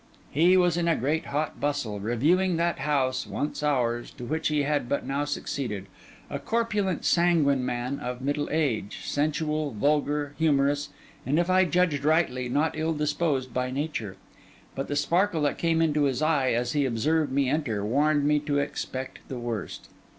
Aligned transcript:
He 0.31 0.57
was 0.57 0.77
in 0.77 0.87
a 0.87 0.95
great, 0.95 1.25
hot 1.27 1.59
bustle, 1.59 1.99
reviewing 1.99 2.57
that 2.57 2.79
house, 2.79 3.27
once 3.27 3.61
ours, 3.61 4.09
to 4.17 4.25
which 4.25 4.47
he 4.47 4.63
had 4.63 4.89
but 4.89 5.05
now 5.05 5.25
succeeded; 5.25 5.85
a 6.27 6.39
corpulent, 6.39 7.05
sanguine 7.05 7.63
man 7.63 7.99
of 7.99 8.19
middle 8.19 8.49
age, 8.51 9.01
sensual, 9.05 9.69
vulgar, 9.69 10.33
humorous, 10.39 10.89
and, 11.23 11.37
if 11.37 11.51
I 11.51 11.65
judged 11.65 12.03
rightly, 12.03 12.49
not 12.49 12.75
ill 12.75 12.93
disposed 12.95 13.53
by 13.53 13.69
nature. 13.69 14.17
But 14.73 14.87
the 14.87 14.95
sparkle 14.95 15.43
that 15.43 15.59
came 15.59 15.83
into 15.83 16.05
his 16.05 16.23
eye 16.23 16.51
as 16.53 16.71
he 16.71 16.85
observed 16.87 17.31
me 17.31 17.47
enter, 17.47 17.85
warned 17.85 18.23
me 18.25 18.39
to 18.39 18.57
expect 18.57 19.19
the 19.27 19.37
worst. 19.37 19.87